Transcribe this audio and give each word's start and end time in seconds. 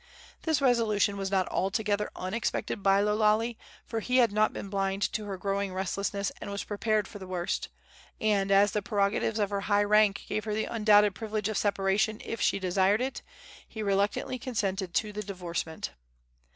This 0.41 0.63
resolution 0.63 1.15
was 1.15 1.29
not 1.29 1.47
altogether 1.49 2.09
unexpected 2.15 2.81
by 2.81 3.01
Lo 3.01 3.13
Lale, 3.15 3.53
for 3.85 3.99
he 3.99 4.17
had 4.17 4.31
not 4.31 4.51
been 4.51 4.67
blind 4.67 5.03
to 5.13 5.25
her 5.25 5.37
growing 5.37 5.75
restlessness 5.75 6.31
and 6.41 6.49
was 6.49 6.63
prepared 6.63 7.07
for 7.07 7.19
the 7.19 7.27
worst; 7.27 7.69
and 8.19 8.49
as 8.51 8.71
the 8.71 8.81
prerogatives 8.81 9.37
of 9.37 9.51
her 9.51 9.61
high 9.61 9.83
rank 9.83 10.23
gave 10.27 10.45
her 10.45 10.55
the 10.55 10.65
undoubted 10.65 11.13
privilege 11.13 11.49
of 11.49 11.55
separation 11.59 12.19
if 12.25 12.41
she 12.41 12.57
desired 12.57 12.99
it, 12.99 13.21
he 13.67 13.83
reluctantly 13.83 14.39
consented 14.39 14.95
to 14.95 15.13
the 15.13 15.21
divorcement. 15.21 15.91